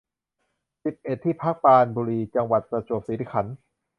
[0.83, 3.55] สิบเอ็ด ที่พักปราณบุรี จังหวัดประจวบคีรีขันธ์